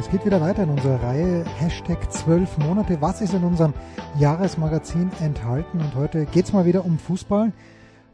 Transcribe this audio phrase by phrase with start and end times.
[0.00, 3.02] Es geht wieder weiter in unserer Reihe Hashtag 12 Monate.
[3.02, 3.74] Was ist in unserem
[4.18, 5.78] Jahresmagazin enthalten?
[5.78, 7.52] Und heute geht es mal wieder um Fußball.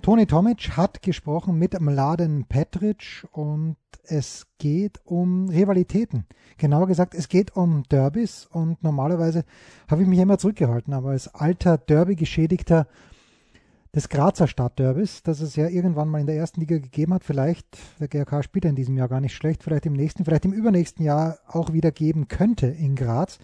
[0.03, 6.27] Toni Tomic hat gesprochen mit Mladen Petric und es geht um Rivalitäten.
[6.59, 9.45] Genauer gesagt, es geht um Derbys und normalerweise
[9.89, 12.89] habe ich mich immer zurückgehalten, aber als alter Derby-Geschädigter
[13.97, 17.67] des Grazer Stadtderbys, das es ja irgendwann mal in der ersten Liga gegeben hat, vielleicht,
[17.99, 21.03] der GRK spielt in diesem Jahr gar nicht schlecht, vielleicht im nächsten, vielleicht im übernächsten
[21.03, 23.39] Jahr auch wieder geben könnte in Graz,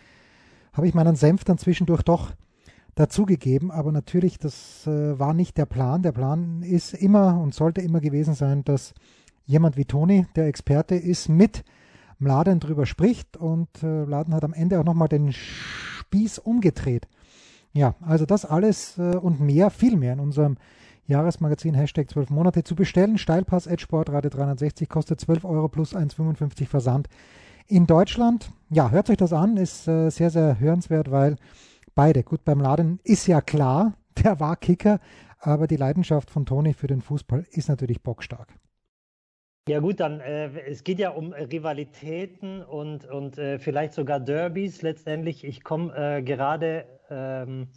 [0.74, 2.32] habe ich meinen Senf dann zwischendurch doch
[2.94, 6.02] dazugegeben, aber natürlich, das äh, war nicht der Plan.
[6.02, 8.92] Der Plan ist immer und sollte immer gewesen sein, dass
[9.46, 11.64] jemand wie Toni, der Experte ist, mit
[12.18, 17.08] Mladen drüber spricht und äh, Mladen hat am Ende auch nochmal den Spieß umgedreht.
[17.72, 20.56] Ja, also das alles äh, und mehr, viel mehr in unserem
[21.06, 23.18] Jahresmagazin Hashtag 12 Monate zu bestellen.
[23.18, 27.08] Steilpass at Sportrate 360 kostet 12 Euro plus 1,55 Versand
[27.66, 28.52] in Deutschland.
[28.70, 31.36] Ja, hört euch das an, ist äh, sehr, sehr hörenswert, weil
[31.94, 32.22] beide.
[32.22, 35.00] Gut, beim Laden ist ja klar, der war Kicker,
[35.40, 38.54] aber die Leidenschaft von Toni für den Fußball ist natürlich bockstark.
[39.68, 44.82] Ja gut, dann äh, es geht ja um Rivalitäten und, und äh, vielleicht sogar Derbys
[44.82, 45.44] letztendlich.
[45.44, 47.68] Ich komme äh, gerade, ähm,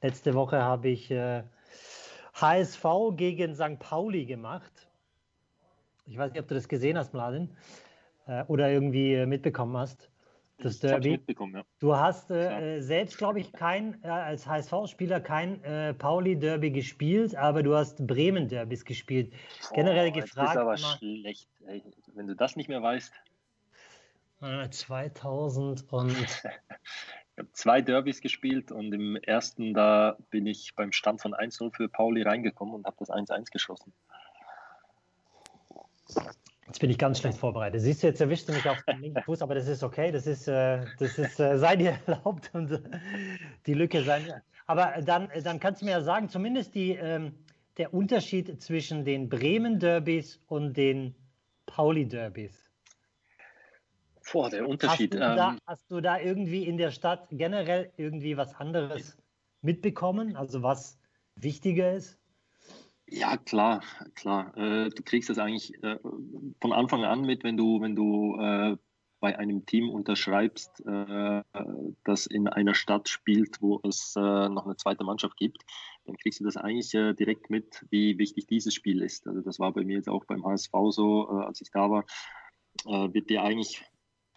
[0.00, 1.12] letzte Woche habe ich
[2.32, 3.78] HSV äh, gegen St.
[3.78, 4.88] Pauli gemacht.
[6.06, 7.54] Ich weiß nicht, ob du das gesehen hast, Mladen,
[8.26, 10.09] äh, oder irgendwie mitbekommen hast
[10.64, 11.20] das Derby.
[11.52, 11.64] Ja.
[11.78, 17.62] Du hast äh, selbst, glaube ich, kein, äh, als HSV-Spieler kein äh, Pauli-Derby gespielt, aber
[17.62, 19.32] du hast Bremen-Derbys gespielt.
[19.70, 20.36] Oh, Generell gefragt.
[20.36, 21.82] Das ist aber immer, schlecht, ey.
[22.14, 23.12] wenn du das nicht mehr weißt.
[24.70, 26.10] 2000 äh, und.
[26.16, 31.74] ich habe zwei Derbys gespielt und im ersten, da bin ich beim Stand von 1-0
[31.74, 33.92] für Pauli reingekommen und habe das 1-1 geschossen.
[36.70, 37.80] Jetzt bin ich ganz schlecht vorbereitet.
[37.80, 40.12] Siehst du, jetzt erwischst du mich auf den linken Fuß, aber das ist okay.
[40.12, 42.80] Das ist, äh, das ist äh, sei dir erlaubt und äh,
[43.66, 44.40] die Lücke sein.
[44.68, 47.32] Aber dann, dann kannst du mir ja sagen, zumindest die, ähm,
[47.76, 51.16] der Unterschied zwischen den Bremen-Derbys und den
[51.66, 52.70] Pauli-Derbys.
[54.32, 55.12] Boah, der Unterschied.
[55.12, 59.18] Hast du, da, ähm, hast du, da, irgendwie in der Stadt generell irgendwie was anderes
[59.60, 60.36] mitbekommen?
[60.36, 61.00] Also was
[61.34, 62.19] wichtiger ist?
[63.12, 63.82] Ja, klar,
[64.14, 64.56] klar.
[64.56, 65.98] Äh, du kriegst das eigentlich äh,
[66.60, 68.76] von Anfang an mit, wenn du, wenn du äh,
[69.18, 75.36] bei einem Team unterschreibst, das in einer Stadt spielt, wo es noch eine zweite Mannschaft
[75.36, 75.62] gibt,
[76.06, 79.28] dann kriegst du das eigentlich direkt mit, wie wichtig dieses Spiel ist.
[79.28, 82.06] Also das war bei mir jetzt auch beim HSV so, als ich da war,
[83.12, 83.84] wird dir eigentlich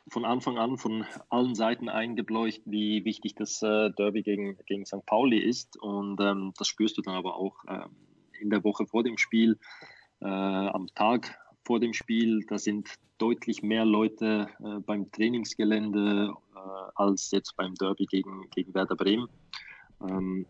[0.09, 5.05] von Anfang an von allen Seiten eingebläucht, wie wichtig das Derby gegen, gegen St.
[5.05, 5.81] Pauli ist.
[5.81, 7.95] Und ähm, das spürst du dann aber auch ähm,
[8.43, 9.57] in der Woche vor dem Spiel,
[10.21, 12.45] äh, am Tag vor dem Spiel.
[12.47, 16.59] Da sind deutlich mehr Leute äh, beim Trainingsgelände äh,
[16.95, 19.27] als jetzt beim Derby gegen, gegen Werder Bremen.
[20.01, 20.45] Ähm,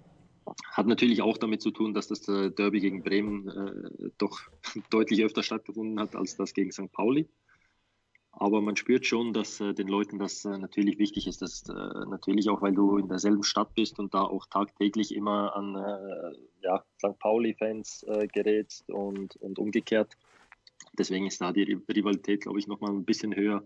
[0.72, 4.42] hat natürlich auch damit zu tun, dass das äh, Derby gegen Bremen äh, doch
[4.90, 6.92] deutlich öfter stattgefunden hat als das gegen St.
[6.92, 7.30] Pauli.
[8.36, 11.42] Aber man spürt schon, dass äh, den Leuten das äh, natürlich wichtig ist.
[11.42, 15.56] Das äh, natürlich auch, weil du in derselben Stadt bist und da auch tagtäglich immer
[15.56, 17.18] an äh, ja, St.
[17.20, 20.18] Pauli-Fans äh, gerätst und, und umgekehrt.
[20.98, 23.64] Deswegen ist da die Rivalität, glaube ich, nochmal ein bisschen höher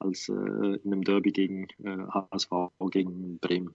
[0.00, 2.50] als äh, in einem Derby gegen HSV
[2.90, 3.74] gegen Bremen.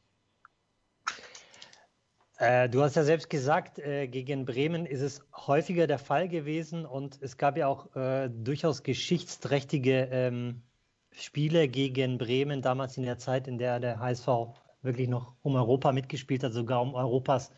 [2.44, 6.86] Äh, du hast ja selbst gesagt, äh, gegen Bremen ist es häufiger der Fall gewesen
[6.86, 10.62] und es gab ja auch äh, durchaus geschichtsträchtige ähm,
[11.14, 14.28] Spiele gegen Bremen damals in der Zeit, in der der HSV
[14.82, 17.50] wirklich noch um Europa mitgespielt hat, sogar um Europas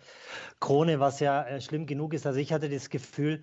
[0.60, 2.28] Krone, was ja äh, schlimm genug ist.
[2.28, 3.42] Also ich hatte das Gefühl,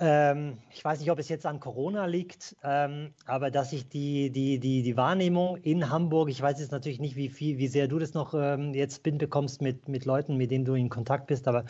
[0.00, 4.30] ähm, ich weiß nicht, ob es jetzt an Corona liegt, ähm, aber dass ich die,
[4.30, 7.86] die, die, die Wahrnehmung in Hamburg, ich weiß jetzt natürlich nicht, wie viel, wie sehr
[7.86, 11.46] du das noch ähm, jetzt bekommst mit, mit Leuten, mit denen du in Kontakt bist,
[11.46, 11.64] aber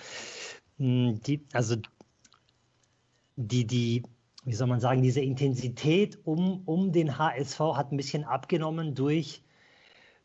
[0.78, 1.76] mh, hm, die, also
[3.36, 4.02] die, die,
[4.44, 9.42] wie soll man sagen, diese Intensität um, um den HSV hat ein bisschen abgenommen durch,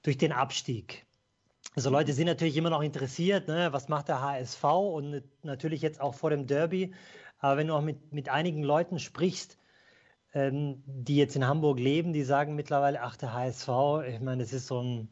[0.04, 1.06] durch den Abstieg.
[1.76, 3.70] Also Leute sind natürlich immer noch interessiert, ne?
[3.72, 6.94] was macht der HSV und natürlich jetzt auch vor dem Derby.
[7.40, 9.58] Aber wenn du auch mit, mit einigen Leuten sprichst,
[10.34, 13.70] ähm, die jetzt in Hamburg leben, die sagen mittlerweile, ach, der HSV,
[14.08, 15.10] ich meine, das ist so ein,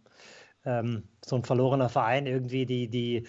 [0.66, 3.28] ähm, so ein verlorener Verein irgendwie, die, die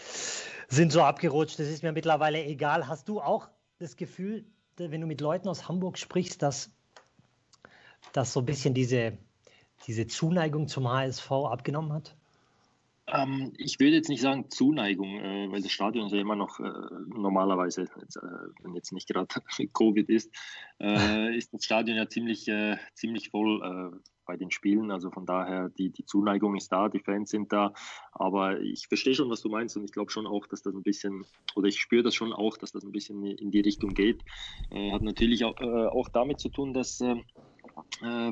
[0.69, 1.59] sind so abgerutscht.
[1.59, 2.89] Das ist mir mittlerweile egal.
[2.89, 3.49] Hast du auch
[3.79, 4.45] das Gefühl,
[4.77, 6.71] wenn du mit Leuten aus Hamburg sprichst, dass,
[8.13, 9.17] dass so ein bisschen diese,
[9.87, 12.18] diese Zuneigung zum HSV abgenommen hat?
[13.11, 16.61] Ähm, ich würde jetzt nicht sagen Zuneigung, äh, weil das Stadion ist ja immer noch
[16.61, 16.71] äh,
[17.09, 18.21] normalerweise, jetzt, äh,
[18.63, 19.29] wenn jetzt nicht gerade
[19.73, 20.31] Covid ist,
[20.81, 23.97] äh, ist das Stadion ja ziemlich, äh, ziemlich voll äh,
[24.27, 24.91] bei den Spielen.
[24.91, 27.73] Also von daher, die, die Zuneigung ist da, die Fans sind da.
[28.13, 30.83] Aber ich verstehe schon, was du meinst und ich glaube schon auch, dass das ein
[30.83, 31.25] bisschen,
[31.55, 34.23] oder ich spüre das schon auch, dass das ein bisschen in die Richtung geht.
[34.93, 37.03] hat natürlich auch, auch damit zu tun, dass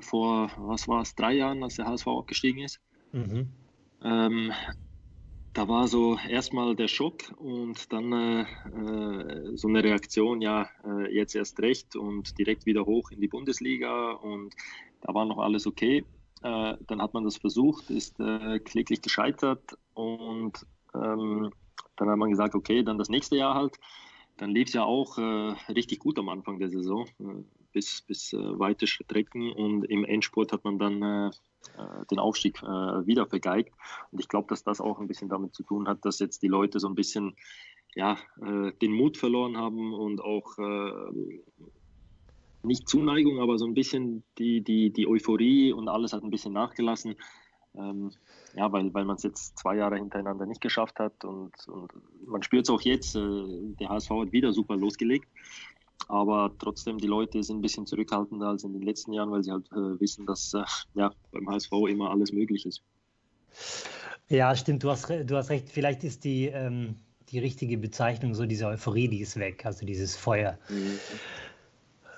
[0.02, 2.78] vor, was war es, drei Jahren, als der HSV abgestiegen ist.
[3.12, 3.48] Mhm
[4.06, 4.52] ähm,
[5.52, 11.14] da war so erstmal der Schock und dann äh, äh, so eine Reaktion, ja, äh,
[11.14, 14.54] jetzt erst recht und direkt wieder hoch in die Bundesliga und
[15.00, 16.04] da war noch alles okay.
[16.42, 21.50] Äh, dann hat man das versucht, ist äh, kläglich gescheitert und ähm,
[21.96, 23.78] dann hat man gesagt, okay, dann das nächste Jahr halt.
[24.36, 27.06] Dann lief es ja auch äh, richtig gut am Anfang der Saison,
[27.76, 31.30] bis, bis weite Strecken und im Endspurt hat man dann äh,
[32.10, 33.74] den Aufstieg äh, wieder vergeigt.
[34.10, 36.48] Und ich glaube, dass das auch ein bisschen damit zu tun hat, dass jetzt die
[36.48, 37.36] Leute so ein bisschen
[37.94, 40.56] ja, äh, den Mut verloren haben und auch
[42.62, 46.54] nicht Zuneigung, aber so ein bisschen die, die, die Euphorie und alles hat ein bisschen
[46.54, 47.14] nachgelassen.
[47.74, 48.10] Ähm,
[48.54, 51.92] ja, weil, weil man es jetzt zwei Jahre hintereinander nicht geschafft hat und, und
[52.26, 53.44] man spürt es auch jetzt, äh,
[53.78, 55.28] der HSV hat wieder super losgelegt.
[56.08, 59.50] Aber trotzdem, die Leute sind ein bisschen zurückhaltender als in den letzten Jahren, weil sie
[59.50, 60.62] halt äh, wissen, dass äh,
[60.94, 62.82] ja, beim HSV immer alles möglich ist.
[64.28, 65.70] Ja, stimmt, du hast, du hast recht.
[65.70, 66.96] Vielleicht ist die, ähm,
[67.30, 70.58] die richtige Bezeichnung so diese Euphorie, die ist weg, also dieses Feuer.
[70.68, 70.98] Mhm.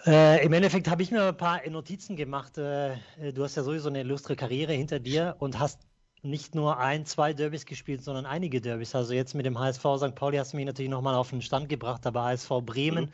[0.06, 2.56] Äh, Im Endeffekt habe ich mir ein paar Notizen gemacht.
[2.56, 2.96] Äh,
[3.34, 5.80] du hast ja sowieso eine illustre Karriere hinter dir und hast
[6.22, 8.94] nicht nur ein, zwei Derbys gespielt, sondern einige Derbys.
[8.94, 10.14] Also jetzt mit dem HSV St.
[10.14, 13.06] Pauli hast du mich natürlich nochmal auf den Stand gebracht, aber HSV Bremen.
[13.06, 13.10] Mhm.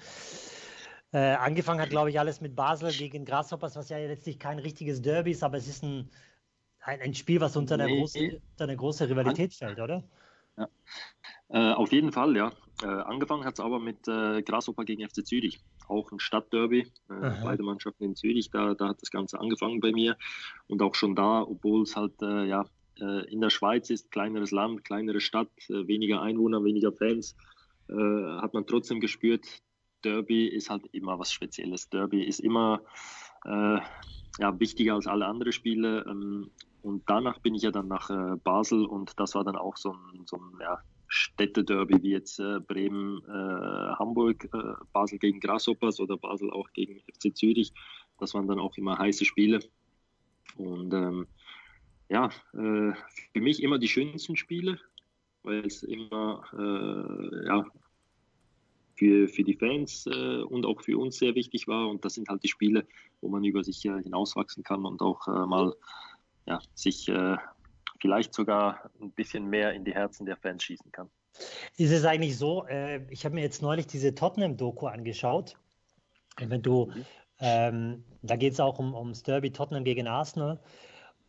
[1.15, 5.01] Äh, angefangen hat, glaube ich, alles mit Basel gegen Grasshoppers, was ja letztlich kein richtiges
[5.01, 6.11] Derby ist, aber es ist ein,
[6.81, 8.01] ein, ein Spiel, was unter eine, nee.
[8.01, 10.03] große, unter eine große Rivalität stellt, oder?
[10.57, 10.69] Ja.
[11.51, 12.53] Äh, auf jeden Fall, ja.
[12.83, 15.61] Äh, angefangen hat es aber mit äh, Grasshopper gegen FC Zürich.
[15.87, 19.93] Auch ein Stadtderby, äh, beide Mannschaften in Zürich, da, da hat das Ganze angefangen bei
[19.93, 20.17] mir.
[20.67, 22.65] Und auch schon da, obwohl es halt äh, ja,
[22.99, 27.37] äh, in der Schweiz ist, kleineres Land, kleinere Stadt, weniger Einwohner, weniger Fans,
[27.87, 29.45] hat man trotzdem gespürt,
[30.05, 31.89] Derby ist halt immer was Spezielles.
[31.89, 32.83] Derby ist immer
[33.45, 33.79] äh,
[34.39, 36.05] ja, wichtiger als alle anderen Spiele.
[36.09, 36.51] Ähm,
[36.83, 39.93] und danach bin ich ja dann nach äh, Basel und das war dann auch so
[39.93, 40.79] ein, so ein ja,
[41.09, 47.01] Städtederby wie jetzt äh, Bremen, äh, Hamburg, äh, Basel gegen Grasshoppers oder Basel auch gegen
[47.01, 47.73] FC Zürich.
[48.19, 49.61] Das waren dann auch immer heiße Spiele.
[50.57, 51.27] Und ähm,
[52.11, 52.93] ja, äh,
[53.33, 54.79] für mich immer die schönsten Spiele,
[55.43, 56.43] weil es immer
[57.47, 57.67] ja,
[58.97, 61.89] für, für die Fans äh, und auch für uns sehr wichtig war.
[61.89, 62.87] Und das sind halt die Spiele,
[63.21, 65.75] wo man über sich äh, hinauswachsen kann und auch äh, mal
[66.47, 67.37] ja, sich äh,
[68.01, 71.09] vielleicht sogar ein bisschen mehr in die Herzen der Fans schießen kann.
[71.77, 75.57] Ist es eigentlich so, äh, ich habe mir jetzt neulich diese Tottenham-Doku angeschaut.
[76.39, 77.05] Wenn du, mhm.
[77.41, 80.61] ähm, da geht es auch um, ums Derby Tottenham gegen Arsenal.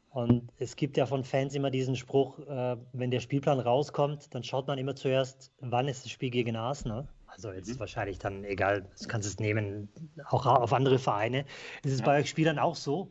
[0.09, 4.43] Und es gibt ja von Fans immer diesen Spruch, äh, wenn der Spielplan rauskommt, dann
[4.43, 7.07] schaut man immer zuerst, wann ist das Spiel gegen Arsenal.
[7.35, 7.79] Also jetzt mhm.
[7.79, 9.89] wahrscheinlich dann egal, du kannst es nehmen,
[10.25, 11.45] auch auf andere Vereine.
[11.83, 12.05] Ist es ja.
[12.05, 13.09] bei euch Spielern auch so?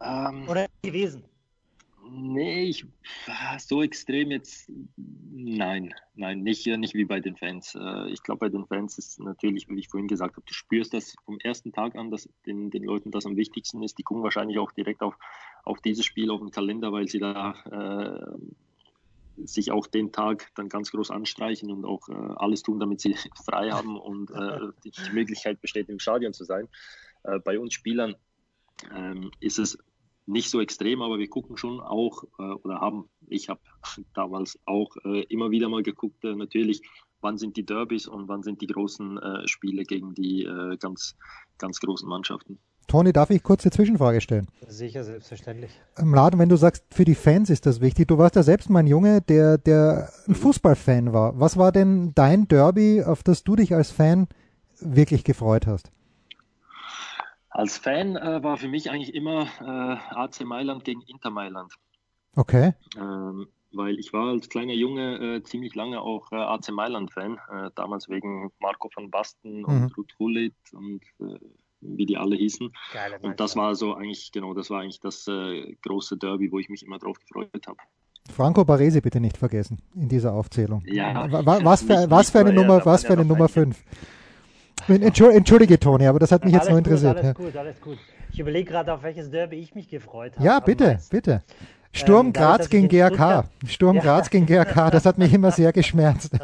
[0.00, 1.24] Ähm, Oder gewesen?
[2.14, 2.84] Nee, ich,
[3.58, 7.74] so extrem jetzt, nein, nein, nicht, nicht wie bei den Fans.
[7.74, 10.92] Äh, ich glaube, bei den Fans ist natürlich, wie ich vorhin gesagt habe, du spürst
[10.92, 13.98] das vom ersten Tag an, dass den, den Leuten das am wichtigsten ist.
[13.98, 15.16] Die gucken wahrscheinlich auch direkt auf,
[15.64, 18.38] auf dieses Spiel, auf den Kalender, weil sie da äh,
[19.36, 23.14] sich auch den Tag dann ganz groß anstreichen und auch äh, alles tun, damit sie
[23.44, 26.68] frei haben und äh, die, die, Möglichkeit besteht, im Stadion zu sein.
[27.24, 28.14] Äh, bei uns Spielern
[28.94, 29.78] ähm, ist es
[30.26, 33.60] nicht so extrem, aber wir gucken schon auch äh, oder haben, ich habe
[34.14, 36.82] damals auch äh, immer wieder mal geguckt, äh, natürlich,
[37.20, 40.42] wann sind die Derbys und wann sind die großen Spiele gegen die
[40.80, 41.16] ganz,
[41.56, 42.58] ganz großen Mannschaften.
[42.86, 44.48] Toni, darf ich kurz eine Zwischenfrage stellen?
[44.68, 45.70] Sicher, selbstverständlich.
[45.96, 48.08] Laden, wenn du sagst, für die Fans ist das wichtig.
[48.08, 51.38] Du warst ja selbst mein Junge, der, der ein Fußballfan war.
[51.38, 54.28] Was war denn dein Derby, auf das du dich als Fan
[54.80, 55.90] wirklich gefreut hast?
[57.50, 61.72] Als Fan äh, war für mich eigentlich immer äh, AC Mailand gegen Inter Mailand.
[62.34, 62.72] Okay.
[62.96, 67.70] Ähm, weil ich war als kleiner Junge äh, ziemlich lange auch äh, AC Mailand-Fan, äh,
[67.74, 69.64] damals wegen Marco van Basten mhm.
[69.64, 71.38] und Ruth Gullit und äh,
[71.82, 72.72] wie die alle hießen.
[72.92, 76.58] Geile und das war so eigentlich, genau, das war eigentlich das äh, große Derby, wo
[76.58, 77.78] ich mich immer drauf gefreut habe.
[78.30, 80.82] Franco Baresi bitte nicht vergessen in dieser Aufzählung.
[80.86, 83.76] Ja, was, für, was für eine Nummer, was für eine Nummer 5?
[84.88, 87.16] Entschuldige, Toni, aber das hat mich alles jetzt nur interessiert.
[87.16, 87.98] Gut, alles gut, alles gut.
[88.32, 90.46] Ich überlege gerade, auf welches Derby ich mich gefreut habe.
[90.46, 91.42] Ja, bitte, bitte.
[91.92, 93.44] Sturm ähm, Graz gegen GRK.
[93.66, 94.02] Sturm ja.
[94.02, 96.32] Graz gegen GRK, das hat mich immer sehr geschmerzt.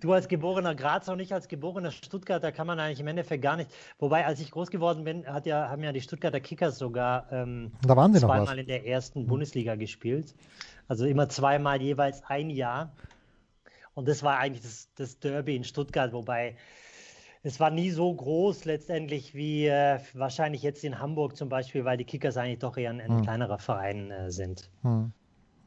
[0.00, 3.56] du als geborener Grazer und ich als geborener Stuttgarter kann man eigentlich im Endeffekt gar
[3.56, 3.70] nicht.
[3.98, 7.72] Wobei, als ich groß geworden bin, hat ja, haben ja die Stuttgarter Kickers sogar ähm,
[7.82, 10.34] da waren sie zweimal in der ersten Bundesliga gespielt.
[10.88, 12.92] Also immer zweimal jeweils ein Jahr.
[13.94, 16.56] Und das war eigentlich das, das Derby in Stuttgart, wobei
[17.44, 21.98] es war nie so groß letztendlich wie äh, wahrscheinlich jetzt in Hamburg zum Beispiel, weil
[21.98, 23.22] die Kickers eigentlich doch eher ein, ein hm.
[23.22, 24.70] kleinerer Verein äh, sind.
[24.82, 25.12] Hm.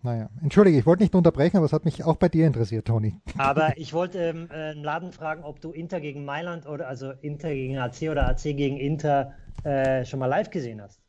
[0.01, 3.15] Naja, entschuldige, ich wollte nicht unterbrechen, aber es hat mich auch bei dir interessiert, Toni.
[3.37, 7.11] Aber ich wollte ähm, äh, einen Laden fragen, ob du Inter gegen Mailand oder also
[7.21, 11.01] Inter gegen AC oder AC gegen Inter äh, schon mal live gesehen hast.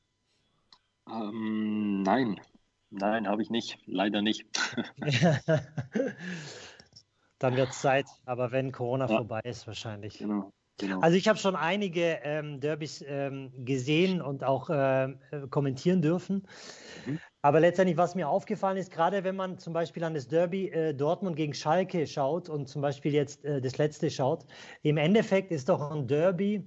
[1.09, 2.41] Ähm, nein,
[2.91, 4.47] nein, habe ich nicht, leider nicht.
[7.39, 9.17] Dann wird es Zeit, aber wenn Corona ja.
[9.19, 10.19] vorbei ist, wahrscheinlich.
[10.19, 10.51] Genau.
[10.79, 11.01] Genau.
[11.01, 15.13] Also ich habe schon einige ähm, Derbys ähm, gesehen und auch äh,
[15.51, 16.47] kommentieren dürfen.
[17.05, 17.19] Mhm.
[17.43, 20.95] Aber letztendlich, was mir aufgefallen ist, gerade wenn man zum Beispiel an das Derby äh,
[20.95, 24.45] Dortmund gegen Schalke schaut und zum Beispiel jetzt äh, das letzte schaut,
[24.83, 26.65] im Endeffekt ist doch ein Derby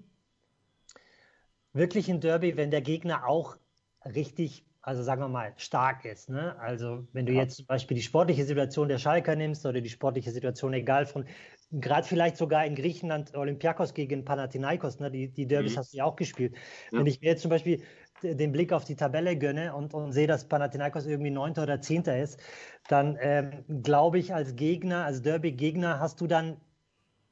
[1.73, 3.57] wirklich ein Derby, wenn der Gegner auch
[4.03, 6.29] richtig also sagen wir mal, stark ist.
[6.29, 6.57] Ne?
[6.59, 7.41] Also wenn du ja.
[7.41, 11.25] jetzt zum Beispiel die sportliche Situation der Schalker nimmst oder die sportliche Situation, egal von,
[11.71, 15.09] gerade vielleicht sogar in Griechenland Olympiakos gegen Panathinaikos, ne?
[15.09, 15.77] die, die Derbys mhm.
[15.77, 16.55] hast du ja auch gespielt.
[16.91, 16.99] Ja.
[16.99, 17.81] Wenn ich mir jetzt zum Beispiel
[18.21, 22.17] den Blick auf die Tabelle gönne und, und sehe, dass Panathinaikos irgendwie Neunter oder Zehnter
[22.17, 22.39] ist,
[22.87, 26.57] dann ähm, glaube ich, als Gegner, als Derby-Gegner hast du dann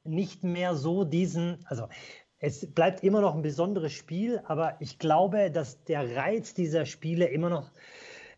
[0.04, 1.88] nicht mehr so diesen, also
[2.38, 7.26] es bleibt immer noch ein besonderes Spiel, aber ich glaube, dass der Reiz dieser Spiele
[7.26, 7.70] immer noch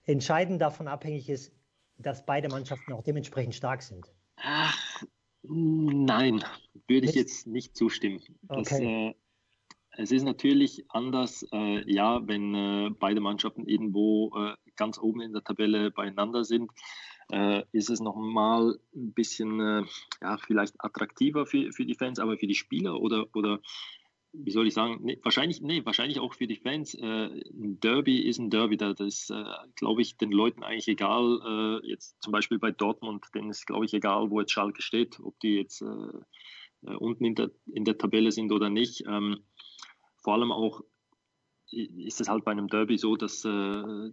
[0.05, 1.53] entscheidend davon abhängig ist,
[1.99, 4.13] dass beide Mannschaften auch dementsprechend stark sind.
[4.37, 4.77] Ach,
[5.43, 6.45] nein,
[6.89, 8.21] würde ich jetzt nicht zustimmen.
[8.43, 9.09] Das, okay.
[9.09, 9.15] äh,
[9.99, 15.33] es ist natürlich anders, äh, ja, wenn äh, beide Mannschaften irgendwo äh, ganz oben in
[15.33, 16.71] der Tabelle beieinander sind,
[17.31, 19.85] äh, ist es nochmal ein bisschen, äh,
[20.21, 23.61] ja, vielleicht attraktiver für, für die Fans, aber für die Spieler oder, oder
[24.33, 26.95] wie soll ich sagen, nee, wahrscheinlich, nee, wahrscheinlich auch für die Fans.
[26.95, 29.45] Äh, ein Derby ist ein Derby, da das ist, äh,
[29.77, 31.81] glaube ich, den Leuten eigentlich egal.
[31.85, 35.21] Äh, jetzt zum Beispiel bei Dortmund, denen ist, glaube ich, egal, wo jetzt Schalke steht,
[35.21, 39.05] ob die jetzt äh, äh, unten in der, in der Tabelle sind oder nicht.
[39.07, 39.41] Ähm,
[40.23, 40.83] vor allem auch
[41.71, 44.11] ist es halt bei einem Derby so, dass äh,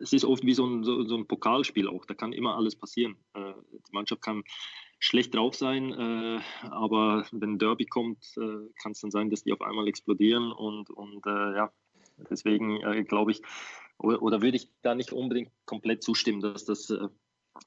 [0.00, 2.04] es ist oft wie so ein, so, so, ein Pokalspiel auch.
[2.04, 3.16] Da kann immer alles passieren.
[3.34, 4.42] Die Mannschaft kann
[4.98, 9.44] schlecht drauf sein, äh, aber wenn ein Derby kommt, äh, kann es dann sein, dass
[9.44, 11.72] die auf einmal explodieren und, und äh, ja,
[12.30, 13.42] deswegen äh, glaube ich,
[13.98, 17.08] oder, oder, würde ich da nicht unbedingt komplett zustimmen, dass das äh,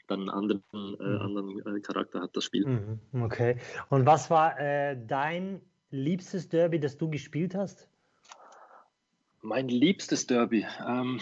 [0.07, 1.19] dann einen anderen, mhm.
[1.21, 2.65] anderen Charakter hat, das Spiel.
[3.13, 3.23] Mhm.
[3.23, 3.57] Okay.
[3.89, 4.55] Und was war
[4.95, 5.59] dein
[5.89, 7.89] liebstes Derby, das du gespielt hast?
[9.41, 10.65] Mein liebstes Derby.
[10.87, 11.19] Ähm,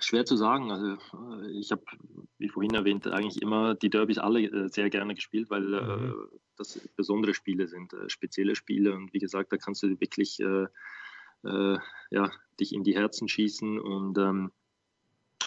[0.00, 0.70] Schwer zu sagen.
[0.70, 0.92] Also
[1.42, 1.82] äh, ich habe,
[2.38, 6.28] wie vorhin erwähnt, eigentlich immer die Derbys alle äh, sehr gerne gespielt, weil äh, mhm.
[6.56, 8.94] das besondere Spiele sind, spezielle Spiele.
[8.94, 10.66] Und wie gesagt, da kannst du wirklich äh,
[11.44, 11.78] äh,
[12.10, 13.78] ja, dich in die Herzen schießen.
[13.78, 14.50] Und ähm,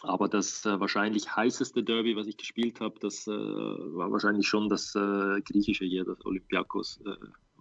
[0.03, 4.93] aber das äh, wahrscheinlich heißeste Derby, was ich gespielt habe, das war wahrscheinlich schon das
[4.93, 7.01] griechische hier, das Olympiakos,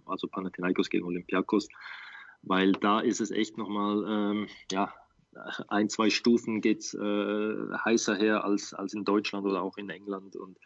[0.05, 1.67] also Panathinaikos gegen Olympiakos,
[2.43, 4.93] weil da ist es echt nochmal, ähm, ja,
[5.67, 7.55] ein, zwei Stufen geht es äh,
[7.85, 10.35] heißer her als, als in Deutschland oder auch in England.
[10.35, 10.57] Und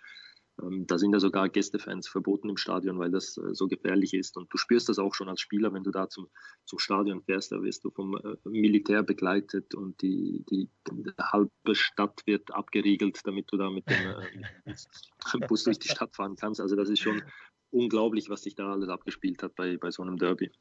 [0.61, 4.37] ähm, da sind ja sogar Gästefans verboten im Stadion, weil das äh, so gefährlich ist.
[4.37, 6.27] Und du spürst das auch schon als Spieler, wenn du da zum,
[6.65, 11.75] zum Stadion fährst, da wirst du vom äh, Militär begleitet und die, die, die, halbe
[11.75, 14.15] Stadt wird abgeriegelt, damit du da mit dem
[14.65, 16.61] äh, Bus durch die Stadt fahren kannst.
[16.61, 17.23] Also das ist schon
[17.71, 20.51] unglaublich, was sich da alles abgespielt hat bei, bei so einem Derby.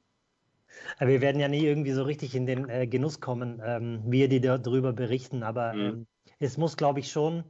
[0.98, 4.40] Wir werden ja nie irgendwie so richtig in den äh, Genuss kommen, ähm, wir, die
[4.40, 5.80] darüber berichten, aber mhm.
[5.80, 6.06] ähm,
[6.38, 7.44] es muss, glaube ich, schon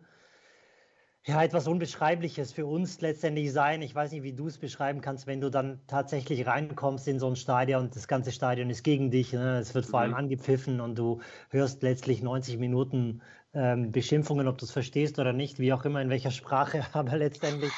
[1.24, 3.80] ja, etwas Unbeschreibliches für uns letztendlich sein.
[3.80, 7.28] Ich weiß nicht, wie du es beschreiben kannst, wenn du dann tatsächlich reinkommst in so
[7.28, 9.32] ein Stadion und das ganze Stadion ist gegen dich.
[9.32, 9.58] Ne?
[9.58, 10.16] Es wird vor allem mhm.
[10.16, 13.22] angepfiffen und du hörst letztlich 90 Minuten
[13.54, 17.16] ähm, Beschimpfungen, ob du es verstehst oder nicht, wie auch immer, in welcher Sprache, aber
[17.16, 17.72] letztendlich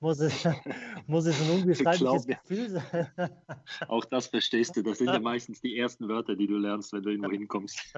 [0.00, 0.44] muss es,
[1.06, 3.08] muss es ein unbeschreibliches Gefühl sein.
[3.88, 7.02] Auch das verstehst du, das sind ja meistens die ersten Wörter, die du lernst, wenn
[7.02, 7.94] du irgendwo hinkommst.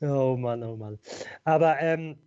[0.00, 0.98] oh Mann, oh Mann.
[1.44, 2.18] Aber ähm,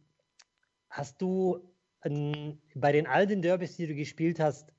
[0.90, 1.60] hast du
[2.04, 4.72] ähm, bei den alten Derbys, die du gespielt hast,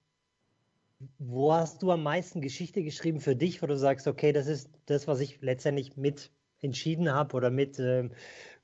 [1.19, 4.71] wo hast du am meisten Geschichte geschrieben für dich, wo du sagst, okay, das ist
[4.87, 6.31] das, was ich letztendlich mit
[6.61, 8.11] entschieden habe oder mit äh,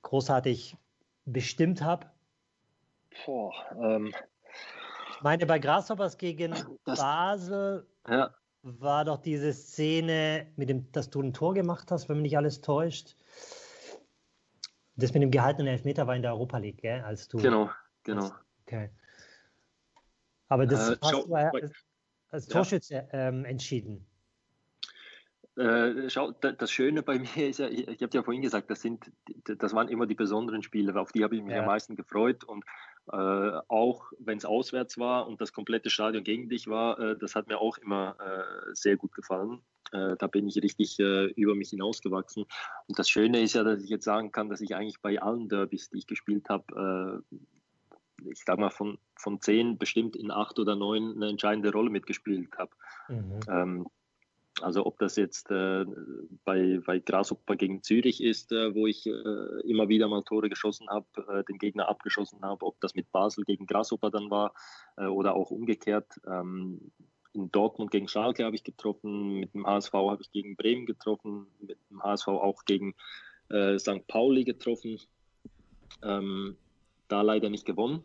[0.02, 0.76] großartig
[1.25, 2.11] bestimmt habe?
[3.25, 4.14] Boah, ähm,
[5.11, 8.35] ich meine, bei Grasshoppers gegen das, Basel ja.
[8.62, 12.37] war doch diese Szene, mit dem, dass du ein Tor gemacht hast, wenn mich nicht
[12.37, 13.16] alles täuscht.
[14.97, 17.00] Das mit dem gehaltenen Elfmeter war in der Europa League, gell?
[17.02, 17.71] Als du, genau,
[18.02, 18.31] genau.
[18.66, 18.90] Okay.
[20.49, 21.50] Aber das Äh, hast du bei-
[22.30, 22.49] als.
[22.49, 24.06] Torschütze ähm, entschieden.
[25.56, 28.71] Äh, schau, da- das Schöne bei mir ist ja, ich, ich habe ja vorhin gesagt,
[28.71, 29.11] das sind,
[29.45, 31.61] das waren immer die besonderen Spiele, auf die habe ich mich Ja.
[31.61, 32.64] am meisten gefreut und
[33.11, 33.16] äh,
[33.68, 37.47] auch wenn es auswärts war und das komplette Stadion gegen dich war, äh, das hat
[37.49, 39.61] mir auch immer äh, sehr gut gefallen.
[39.92, 42.45] Äh, da bin ich richtig äh, über mich hinausgewachsen.
[42.88, 45.49] Und das Schöne ist ja, dass ich jetzt sagen kann, dass ich eigentlich bei allen
[45.49, 47.23] Derbys, die ich gespielt habe,
[48.25, 52.56] ich sag mal von, von zehn bestimmt in acht oder neun eine entscheidende Rolle mitgespielt
[52.58, 52.70] habe.
[53.08, 53.40] Mhm.
[53.49, 53.87] Ähm,
[54.62, 55.85] also ob das jetzt äh,
[56.44, 59.11] bei, bei Grasshopper gegen Zürich ist, äh, wo ich äh,
[59.70, 63.44] immer wieder mal Tore geschossen habe, äh, den Gegner abgeschossen habe, ob das mit Basel
[63.44, 64.54] gegen Grasshopper dann war
[64.96, 66.20] äh, oder auch umgekehrt.
[66.26, 66.90] Ähm,
[67.35, 71.46] in Dortmund gegen Schalke habe ich getroffen, mit dem HSV habe ich gegen Bremen getroffen,
[71.61, 72.94] mit dem HSV auch gegen
[73.50, 74.06] äh, St.
[74.08, 74.99] Pauli getroffen.
[76.02, 76.56] Ähm,
[77.08, 78.02] da leider nicht gewonnen.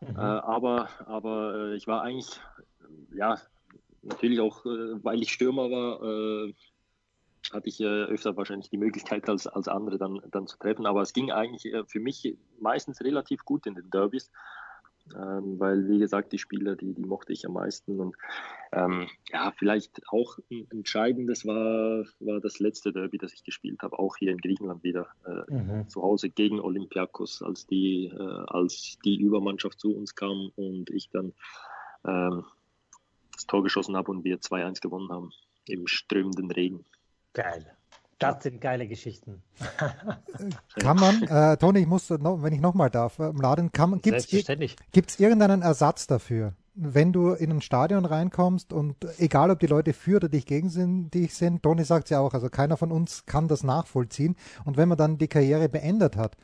[0.00, 0.16] Mhm.
[0.16, 2.40] Äh, aber aber äh, ich war eigentlich,
[3.12, 3.38] ja,
[4.02, 6.54] natürlich auch, äh, weil ich Stürmer war, äh,
[7.52, 10.84] hatte ich öfter wahrscheinlich die Möglichkeit als, als andere dann, dann zu treffen.
[10.86, 14.30] Aber es ging eigentlich für mich meistens relativ gut in den Derbys.
[15.14, 18.00] Ähm, weil, wie gesagt, die Spieler, die, die mochte ich am meisten.
[18.00, 18.16] Und
[18.72, 23.98] ähm, ja, vielleicht auch ein entscheidendes war, war das letzte Derby, das ich gespielt habe,
[23.98, 25.08] auch hier in Griechenland wieder.
[25.26, 25.88] Äh, Mhm.
[25.88, 31.10] zu Hause gegen Olympiakos, als die, äh, als die Übermannschaft zu uns kam und ich
[31.10, 31.32] dann
[32.06, 32.44] ähm,
[33.32, 35.32] das Tor geschossen habe und wir 2-1 gewonnen haben
[35.66, 36.84] im strömenden Regen.
[37.32, 37.76] Geil.
[38.20, 39.42] Das sind geile Geschichten.
[40.78, 44.76] Kann man, äh, Toni, ich muss, noch, wenn ich nochmal darf, äh, gibt's, Selbstverständlich.
[44.92, 46.52] Gibt es irgendeinen Ersatz dafür?
[46.74, 50.68] Wenn du in ein Stadion reinkommst und egal, ob die Leute für oder dich gegen
[50.68, 54.36] sind, dich sind, Toni sagt ja auch, also keiner von uns kann das nachvollziehen.
[54.66, 56.36] Und wenn man dann die Karriere beendet hat,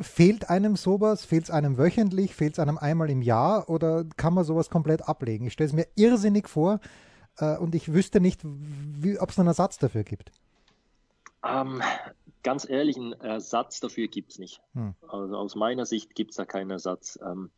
[0.00, 1.26] fehlt einem sowas?
[1.26, 2.34] Fehlt es einem wöchentlich?
[2.34, 3.68] Fehlt es einem einmal im Jahr?
[3.68, 5.46] Oder kann man sowas komplett ablegen?
[5.46, 6.80] Ich stelle es mir irrsinnig vor
[7.36, 8.46] äh, und ich wüsste nicht,
[9.18, 10.32] ob es einen Ersatz dafür gibt.
[11.44, 11.82] Ähm,
[12.42, 14.60] ganz ehrlich, einen Ersatz dafür gibt es nicht.
[14.74, 14.94] Hm.
[15.08, 17.18] Also aus meiner Sicht gibt es da keinen Ersatz.
[17.24, 17.50] Ähm,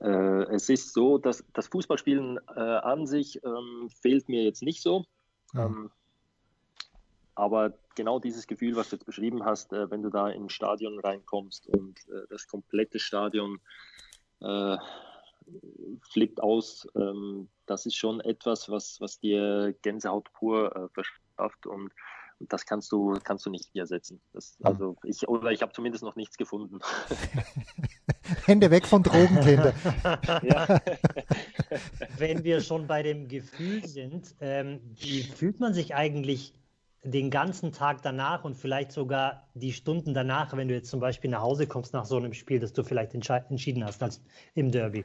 [0.00, 4.82] äh, es ist so, dass das Fußballspielen äh, an sich ähm, fehlt mir jetzt nicht
[4.82, 5.04] so.
[5.52, 5.60] Hm.
[5.60, 5.90] Ähm,
[7.36, 10.98] aber genau dieses Gefühl, was du jetzt beschrieben hast, äh, wenn du da ins Stadion
[11.00, 13.60] reinkommst und äh, das komplette Stadion
[14.40, 14.76] äh,
[16.10, 21.92] flippt aus, ähm, das ist schon etwas, was, was dir Gänsehaut pur äh, verschafft und,
[22.40, 24.20] und das kannst du, kannst du nicht ersetzen.
[24.32, 24.66] Das, Mhm.
[24.66, 26.80] also ich, oder ich habe zumindest noch nichts gefunden.
[28.46, 29.72] Hände weg von Drogen, Kinder.
[30.42, 30.80] ja.
[32.18, 36.54] Wenn wir schon bei dem Gefühl sind, ähm, wie fühlt man sich eigentlich
[37.04, 41.30] den ganzen Tag danach und vielleicht sogar die Stunden danach, wenn du jetzt zum Beispiel
[41.30, 44.22] nach Hause kommst nach so einem Spiel, das du vielleicht entschieden hast als
[44.54, 45.04] im Derby?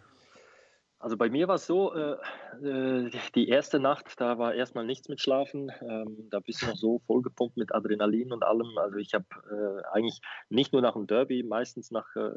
[1.01, 2.17] Also bei mir war es so, äh,
[2.61, 5.71] äh, die erste Nacht, da war erstmal nichts mit Schlafen.
[5.81, 8.77] Ähm, da bist du noch so vollgepumpt mit Adrenalin und allem.
[8.77, 12.31] Also ich habe äh, eigentlich nicht nur nach dem Derby, meistens nach äh,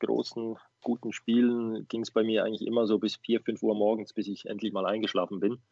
[0.00, 4.12] großen, guten Spielen ging es bei mir eigentlich immer so bis 4, 5 Uhr morgens,
[4.12, 5.62] bis ich endlich mal eingeschlafen bin.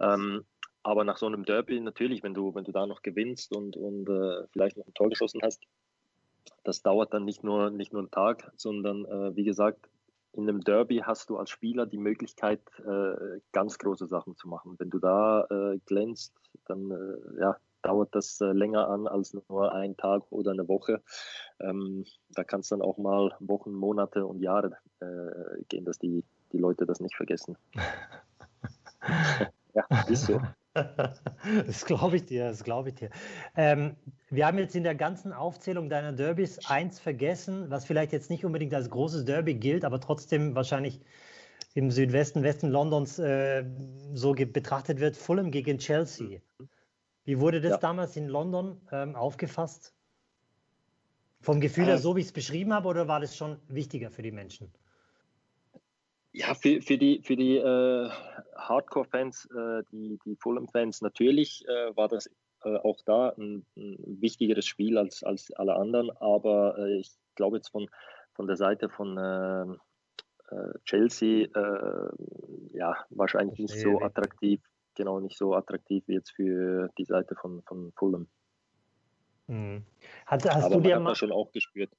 [0.00, 0.44] Ähm,
[0.82, 4.06] aber nach so einem Derby natürlich, wenn du, wenn du da noch gewinnst und, und
[4.10, 5.62] äh, vielleicht noch ein Tor geschossen hast,
[6.62, 9.88] das dauert dann nicht nur, nicht nur einen Tag, sondern äh, wie gesagt,
[10.38, 14.76] in einem Derby hast du als Spieler die Möglichkeit, äh, ganz große Sachen zu machen.
[14.78, 16.32] Wenn du da äh, glänzt,
[16.66, 21.02] dann äh, ja, dauert das äh, länger an als nur ein Tag oder eine Woche.
[21.58, 26.24] Ähm, da kann es dann auch mal Wochen, Monate und Jahre äh, gehen, dass die,
[26.52, 27.58] die Leute das nicht vergessen.
[29.74, 30.40] ja, ist so.
[31.66, 33.10] Das glaube ich dir, das glaube ich dir.
[33.56, 33.96] Ähm,
[34.30, 38.44] wir haben jetzt in der ganzen Aufzählung deiner Derbys eins vergessen, was vielleicht jetzt nicht
[38.44, 41.00] unbedingt als großes Derby gilt, aber trotzdem wahrscheinlich
[41.74, 43.64] im Südwesten, Westen Londons äh,
[44.14, 46.40] so betrachtet wird, Fulham gegen Chelsea.
[47.24, 47.80] Wie wurde das Ja.
[47.80, 49.94] damals in London ähm, aufgefasst?
[51.40, 54.10] Vom Gefühl her, Äh, so wie ich es beschrieben habe, oder war das schon wichtiger
[54.10, 54.72] für die Menschen?
[56.32, 58.10] Ja, für, für die, für die äh,
[58.56, 62.30] Hardcore-Fans, äh, die, die Fulham-Fans, natürlich äh, war das
[62.64, 67.56] äh, auch da ein, ein wichtigeres Spiel als, als alle anderen, aber äh, ich glaube
[67.56, 67.88] jetzt von,
[68.34, 69.76] von der Seite von, äh,
[70.86, 71.46] Chelsea
[72.72, 74.62] ja wahrscheinlich nicht so attraktiv,
[74.94, 78.28] genau nicht so attraktiv wie jetzt für die Seite von, von Fulham.
[79.46, 79.84] Mhm.
[80.24, 81.90] Hat, hast Aber du dir man hat das schon auch gespürt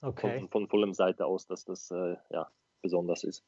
[0.00, 0.38] okay.
[0.38, 1.90] von, von Fulham Seite aus, dass das
[2.30, 2.48] ja
[2.80, 3.44] besonders ist.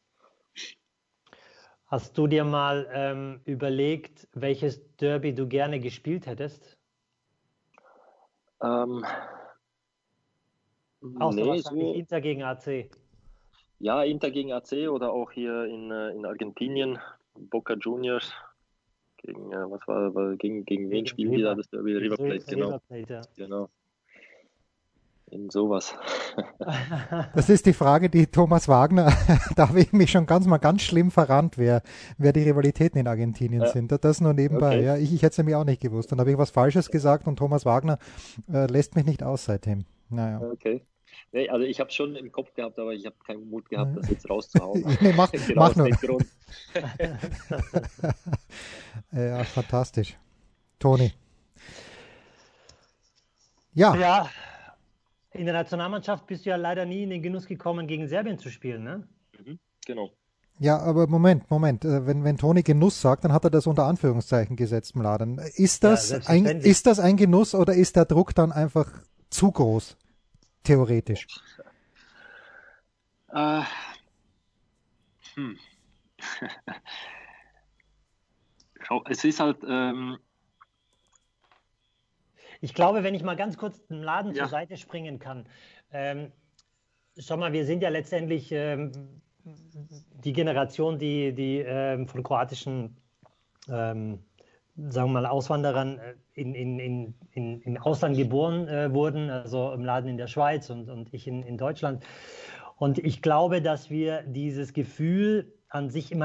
[1.86, 6.76] Hast du dir mal ähm, überlegt, welches Derby du gerne gespielt hättest?
[8.62, 9.04] Ähm,
[11.18, 12.90] Außer nee, wahrscheinlich so, Inter gegen AC.
[13.78, 16.98] ja, Inter gegen AC oder auch hier in, äh, in Argentinien,
[17.34, 18.32] Boca Juniors
[19.18, 21.56] gegen, äh, was war, war gegen, gegen wen Gegen spielen die da River.
[21.56, 21.96] das Derby?
[21.96, 22.66] River Plate, genau.
[22.66, 23.22] River Plate, ja.
[23.36, 23.68] genau.
[25.34, 25.94] In sowas.
[27.34, 29.12] Das ist die Frage, die Thomas Wagner,
[29.56, 31.82] da habe ich mich schon ganz mal ganz schlimm verrannt, wer,
[32.18, 33.68] wer die Rivalitäten in Argentinien Ja.
[33.68, 33.92] sind.
[34.04, 34.76] Das nur nebenbei.
[34.78, 34.84] Okay.
[34.84, 36.10] Ja, ich, ich hätte es nämlich auch nicht gewusst.
[36.12, 37.98] Dann habe ich was Falsches gesagt und Thomas Wagner
[38.52, 39.84] äh, lässt mich nicht aus seitdem.
[40.08, 40.40] Naja.
[40.40, 40.86] Okay.
[41.32, 43.96] Nee, also ich habe es schon im Kopf gehabt, aber ich habe keinen Mut gehabt,
[43.96, 44.84] das jetzt rauszuhauen.
[45.00, 45.88] Nee, mach, Genau mach nur.
[49.12, 50.16] Ja, fantastisch.
[50.78, 51.12] Toni.
[53.72, 54.30] Ja, Ja,
[55.34, 58.50] in der Nationalmannschaft bist du ja leider nie in den Genuss gekommen, gegen Serbien zu
[58.50, 59.08] spielen, ne?
[59.86, 60.10] Genau.
[60.58, 61.84] ja, aber Moment, Moment.
[61.84, 65.38] Äh, Wenn, wenn Toni Genuss sagt, dann hat er das unter Anführungszeichen gesetzt, Mladen.
[65.56, 66.70] Ist Ja, das, ein, selbstverständlich.
[66.70, 68.90] ist das ein Genuss oder ist der Druck dann einfach
[69.30, 69.96] zu groß?
[70.62, 71.28] Theoretisch.
[73.32, 73.62] Äh,
[75.34, 75.58] hm.
[79.06, 80.18] Es ist halt, ähm,
[82.64, 84.44] Ich glaube, wenn ich mal ganz kurz dem Laden Ja.
[84.44, 85.44] zur Seite springen kann.
[85.92, 86.32] Ähm,
[87.18, 88.90] schau mal, wir sind ja letztendlich ähm,
[90.24, 92.96] die Generation, die, die ähm, von kroatischen,
[93.68, 94.20] ähm,
[94.76, 99.70] sagen wir mal, Auswanderern äh, in, in, in, in, im Ausland geboren äh, wurden, also
[99.72, 102.02] im Laden in der Schweiz und, und ich in, in Deutschland.
[102.76, 106.18] Und ich glaube, dass wir dieses Gefühl an sich, ich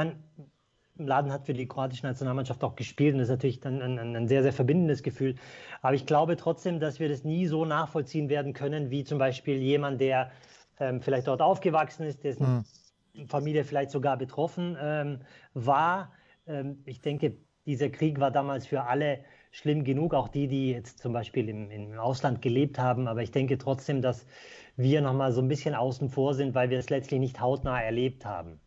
[1.07, 4.15] Laden hat für die kroatische Nationalmannschaft auch gespielt und das ist natürlich dann ein, ein,
[4.15, 5.35] ein sehr, sehr verbindendes Gefühl.
[5.81, 9.57] Aber ich glaube trotzdem, dass wir das nie so nachvollziehen werden können, wie zum Beispiel
[9.57, 10.31] jemand, der
[10.79, 12.65] ähm, vielleicht dort aufgewachsen ist, dessen
[13.27, 15.19] Familie vielleicht sogar betroffen ähm,
[15.53, 16.11] war.
[16.47, 19.19] Ähm, ich denke, dieser Krieg war damals für alle
[19.51, 23.07] schlimm genug, auch die, die jetzt zum Beispiel im, im Ausland gelebt haben.
[23.07, 24.25] Aber ich denke trotzdem, dass
[24.75, 28.25] wir nochmal so ein bisschen außen vor sind, weil wir es letztlich nicht hautnah erlebt
[28.25, 28.59] haben.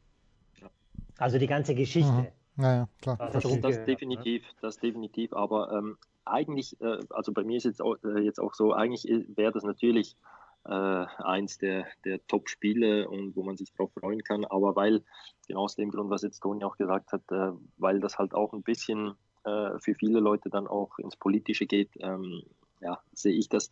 [1.19, 2.13] Also die ganze Geschichte.
[2.13, 2.27] Mhm.
[2.57, 3.19] Naja, klar.
[3.19, 5.33] Was Das, definitiv, das definitiv.
[5.33, 9.05] Aber ähm, eigentlich, äh, also bei mir ist jetzt auch, äh, jetzt auch so, eigentlich
[9.37, 10.17] wäre das natürlich
[10.65, 14.45] äh, eins der, der Top-Spiele und wo man sich drauf freuen kann.
[14.45, 15.03] Aber weil,
[15.49, 18.53] genau aus dem Grund, was jetzt Toni auch gesagt hat, äh, weil das halt auch
[18.53, 22.43] ein bisschen äh, für viele Leute dann auch ins Politische geht, ähm,
[22.81, 23.71] ja, sehe ich das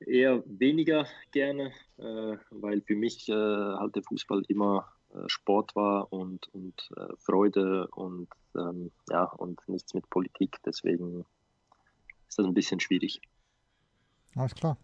[0.00, 4.95] eher weniger gerne, äh, weil für mich äh, halt der Fußball immer äh,
[5.26, 10.58] Sport war und, und äh, Freude und ähm, ja und nichts mit Politik.
[10.64, 11.24] Deswegen
[12.28, 13.20] ist das ein bisschen schwierig.
[14.34, 14.76] Alles klar.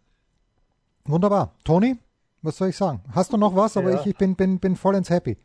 [1.05, 1.55] Wunderbar.
[1.64, 1.99] Toni,
[2.42, 3.01] was soll ich sagen?
[3.14, 3.77] Hast du noch was?
[3.77, 4.01] Aber Ja.
[4.01, 5.37] ich, ich bin, bin, bin vollends happy.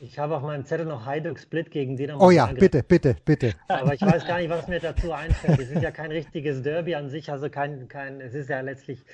[0.00, 2.60] Ich habe auf meinem Zettel noch Hajduk Split gegen Dynamo Oh ja, Zagreb.
[2.60, 3.54] bitte, bitte, bitte.
[3.68, 5.58] Aber ich weiß gar nicht, was mir dazu einfällt.
[5.60, 9.04] Es ist ja kein richtiges Derby an sich, also kein, kein es ist ja letztlich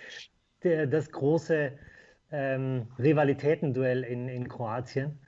[0.62, 1.72] der, das große
[2.32, 5.18] ähm, Rivalitätenduell in, in Kroatien.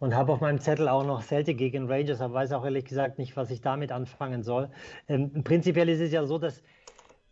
[0.00, 3.18] Und habe auf meinem Zettel auch noch Celtic gegen Rangers, aber weiß auch ehrlich gesagt
[3.18, 4.70] nicht, was ich damit anfangen soll.
[5.08, 6.62] Ähm, prinzipiell ist es ja so, dass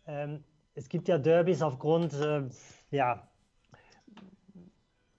[0.05, 0.43] ähm,
[0.75, 2.43] es gibt ja Derbys aufgrund, äh,
[2.91, 3.27] ja,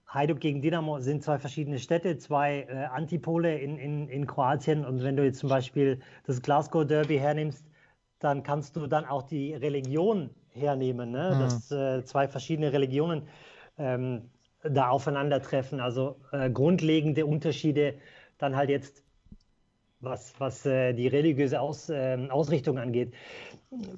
[0.09, 4.83] Hajduk gegen Dynamo sind zwei verschiedene Städte, zwei äh, Antipole in, in, in Kroatien.
[4.85, 7.65] Und wenn du jetzt zum Beispiel das Glasgow Derby hernimmst,
[8.17, 11.33] dann kannst du dann auch die Religion hernehmen, ne?
[11.35, 11.39] Mhm.
[11.39, 13.27] dass äh, zwei verschiedene Religionen
[13.79, 14.29] ähm,
[14.63, 15.79] da aufeinandertreffen.
[15.79, 17.95] Also äh, grundlegende Unterschiede
[18.37, 19.03] dann halt jetzt,
[20.01, 23.13] was, was äh, die religiöse Aus, ähm, Ausrichtung angeht.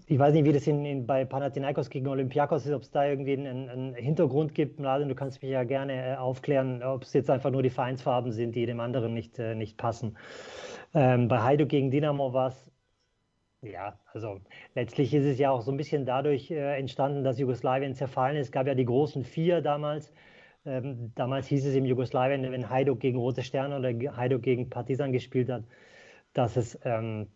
[0.07, 3.05] Ich weiß nicht, wie das in, in, bei Panathinaikos gegen Olympiakos ist, ob es da
[3.05, 4.79] irgendwie einen, einen Hintergrund gibt.
[4.79, 8.31] Mladen, du kannst mich ja gerne äh, aufklären, ob es jetzt einfach nur die Vereinsfarben
[8.31, 10.17] sind, die dem anderen nicht, äh, nicht passen.
[10.93, 12.70] Ähm, bei Hajduk gegen Dynamo war es
[13.61, 14.39] ja, also
[14.75, 18.47] letztlich ist es ja auch so ein bisschen dadurch äh, entstanden, dass Jugoslawien zerfallen ist.
[18.47, 20.11] Es gab ja die großen vier damals.
[20.65, 25.11] Ähm, damals hieß es im Jugoslawien, wenn Hajduk gegen Rote Sterne oder Hajduk gegen Partizan
[25.11, 25.63] gespielt hat,
[26.33, 27.27] dass es ähm,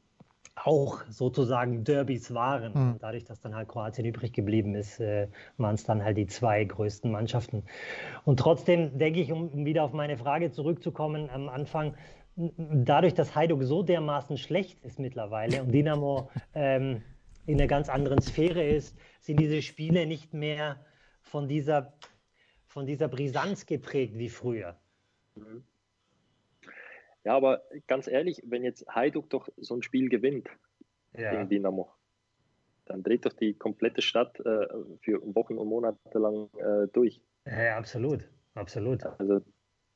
[0.56, 2.74] auch sozusagen Derbys waren.
[2.74, 2.92] Mhm.
[2.94, 6.28] Und dadurch, dass dann halt Kroatien übrig geblieben ist, äh, waren es dann halt die
[6.28, 7.64] zwei größten Mannschaften.
[8.24, 11.96] Und trotzdem denke ich, um, um wieder auf meine Frage zurückzukommen am Anfang,
[12.36, 17.02] dadurch, dass Hajduk so dermaßen schlecht ist mittlerweile und Dynamo ähm,
[17.46, 20.84] in einer ganz anderen Sphäre ist, sind diese Spiele nicht mehr
[21.22, 21.94] von dieser,
[22.66, 24.76] von dieser Brisanz geprägt wie früher.
[27.24, 30.50] Ja, aber ganz ehrlich, wenn jetzt Hajduk doch so ein Spiel gewinnt
[31.14, 31.32] ja.
[31.32, 31.92] gegen Dynamo,
[32.86, 34.68] dann dreht doch die komplette Stadt äh,
[35.02, 37.22] für Wochen und Monate lang äh, durch.
[37.46, 39.04] Ja, absolut, absolut.
[39.20, 39.42] Also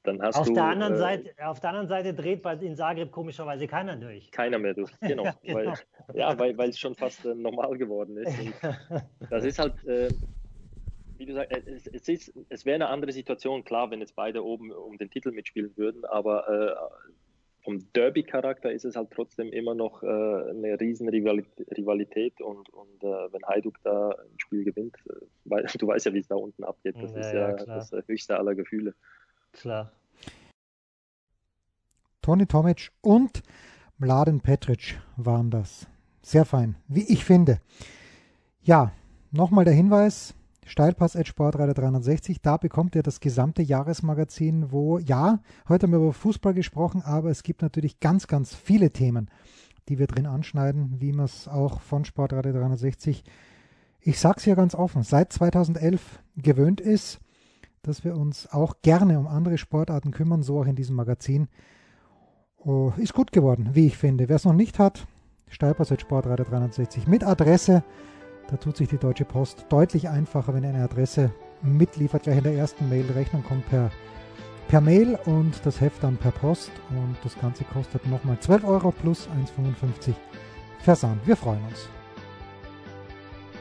[0.10, 2.76] dann hast auf du, der anderen äh, Seite, auf der anderen Seite dreht bei in
[2.76, 4.32] Zagreb komischerweise keiner durch.
[4.32, 5.26] Keiner mehr durch, genau.
[5.26, 5.58] ja, genau.
[5.58, 5.74] Weil,
[6.14, 8.36] ja, weil, weil es schon fast äh, normal geworden ist.
[9.30, 10.10] das ist halt, äh,
[11.18, 14.44] wie du sagst, es, es, ist, es wäre eine andere Situation, klar, wenn jetzt beide
[14.44, 16.76] oben um den Titel mitspielen würden, aber äh,
[17.64, 23.32] vom Derby-Charakter ist es halt trotzdem immer noch äh, eine riesen Rivalität und, und äh,
[23.34, 26.96] wenn Hajduk da ein Spiel gewinnt, äh, du weißt ja, wie es da unten abgeht,
[27.00, 28.96] das ja, ist ja, ja das höchste aller Gefühle.
[29.54, 29.92] Klar.
[32.22, 33.44] Toni Tomic und
[33.98, 35.88] Mladen Petric waren das.
[36.22, 37.60] Sehr fein, wie ich finde.
[38.62, 38.92] Ja,
[39.32, 42.42] nochmal der Hinweis, Steilpass at Sportreiter 360.
[42.42, 47.30] Da bekommt ihr das gesamte Jahresmagazin, wo, ja, heute haben wir über Fußball gesprochen, aber
[47.30, 49.30] es gibt natürlich ganz, ganz viele Themen,
[49.88, 53.24] die wir drin anschneiden, wie man es auch von Sportreiter 360,
[54.02, 57.20] ich sag's ja ganz offen, seit 2011 gewöhnt ist,
[57.82, 61.48] dass wir uns auch gerne um andere Sportarten kümmern, so auch in diesem Magazin.
[62.66, 64.30] Oh, ist gut geworden, wie ich finde.
[64.30, 65.06] Wer es noch nicht hat,
[65.50, 67.84] Steilpass at Sportreiter 360 mit Adresse
[68.50, 72.24] da tut sich die Deutsche Post deutlich einfacher, wenn eine Adresse mitliefert.
[72.24, 73.06] Gleich in der ersten Mail.
[73.12, 73.92] Rechnung kommt per,
[74.68, 76.72] per Mail und das Heft dann per Post.
[76.90, 80.16] Und das Ganze kostet nochmal 12 Euro plus 1,55
[80.80, 81.26] Versand.
[81.28, 81.90] Wir freuen uns.